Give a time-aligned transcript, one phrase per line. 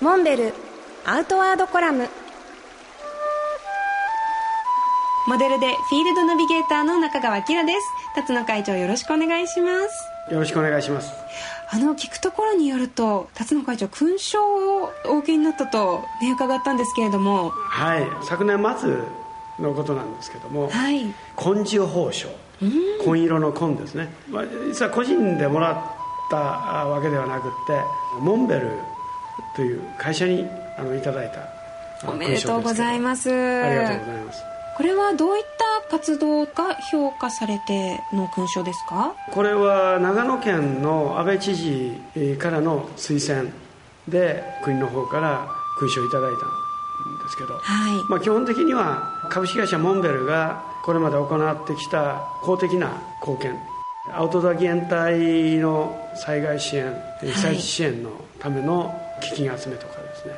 [0.00, 0.54] モンベル
[1.04, 2.08] アウトワードコラム。
[5.28, 7.86] モデルでフィールドナビゲーターの中川明です。
[8.14, 9.70] 辰野会長よろしくお願いしま
[10.28, 10.32] す。
[10.32, 11.12] よろしくお願いします。
[11.70, 17.50] あの聞くところによると辰野会長勲章をお受けになったと、ね、伺ったんですけれども。
[17.50, 18.08] はい。
[18.22, 18.96] 昨年末
[19.58, 22.28] のことなんですけども、はい、紺地褒章。
[23.04, 25.76] 紺色の紺ですね、まあ、実は個人でもらっ
[26.30, 27.80] たわけではなくって
[28.20, 28.78] モンベル
[29.56, 30.46] という会社に
[30.78, 33.30] あのいただいたおめでとうございます。
[33.30, 34.42] ありがとうございます。
[34.76, 35.44] これはどういっ
[35.84, 39.14] た活動が評価されての勲章ですか？
[39.30, 43.50] これは長野県の安倍知事からの推薦
[44.08, 45.46] で国の方から
[45.78, 46.40] 勲章をいただいたん
[47.24, 47.92] ですけど、はい。
[48.08, 53.58] まあ、基本的には株式会社モンベルがこれまで行ってきた公的な貢献。
[54.12, 60.34] アウトドア義援隊の災害支援被災地支援のための基金集めとかですね、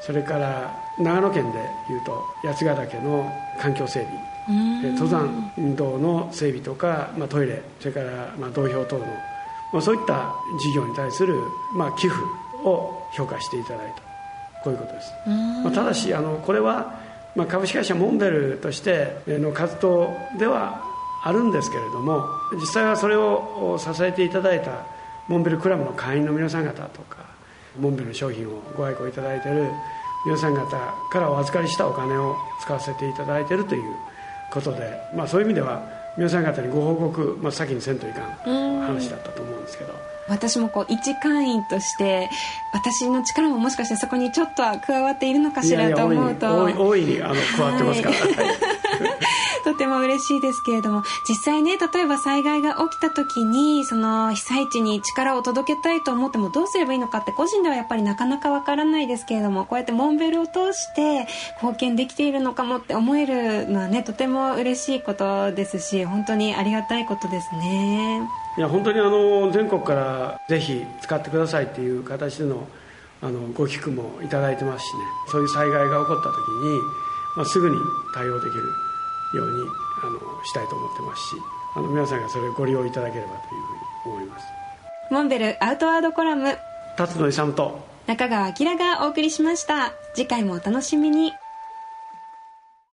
[0.00, 1.58] それから長野県で
[1.92, 4.34] いうと八ヶ岳の環境整備。
[4.46, 9.06] 登山道の整備とか、まあ、トイレそれからまあ道標等の、
[9.72, 11.34] まあ、そういった事業に対する、
[11.74, 12.20] まあ、寄付
[12.62, 14.02] を評価していただいた
[14.62, 15.12] こういうことです、
[15.62, 17.00] まあ、ただしあのこれは、
[17.34, 20.84] まあ、株式会社モンベルとしての活動では
[21.22, 24.84] あるんですけれども実際はそれを支えていただいた
[25.26, 27.24] モンベルクラブの会員の皆さん方とか
[27.78, 29.70] モンベルの商品をご愛顧いただいている
[30.24, 33.94] 皆さん方からお預かりしたお金を使わせていただいているという
[34.50, 35.82] ことで、まあ、そういう意味では
[36.16, 39.92] 皆さん方にご報告、まあ、先にせんといかん話だったと思うんですけど。
[40.26, 42.30] 私もこう一会員として
[42.72, 46.64] 私の力ももしかしてそこにちょっとは加わっているのかしらと思うと。
[46.64, 48.73] 大いにあの加わってますから、はい
[49.74, 61.26] とても嬉しいですけれども実際ね例えば災害が起きた時にその被災地に力を届けたいと思ってもどうすればいいのかって個人ではやっぱりなかなかわからないですけれどもこうやってモンベルを通して
[61.60, 68.22] 貢献できているのかもって思えるのはねとても嬉しいことですし本当にありがたいことですね。
[68.56, 72.68] いや本当にあの全国からぜひ使ってくださいっていう形での
[73.22, 76.78] あのご寄付もいただいてますしねそういう災害が起こった時に、
[77.36, 77.76] まあ、すぐに
[78.14, 78.62] 対応できる
[79.32, 79.68] ように
[80.02, 81.36] あのしたいと思ってますし
[81.76, 83.62] あの皆さんがそれをご利用いただければという
[84.02, 84.46] ふうに思います。
[85.10, 86.56] モンベルアウトワードコラム。
[86.96, 89.92] 辰野勇と中川明がお送りしました。
[90.14, 91.32] 次回もお楽しみに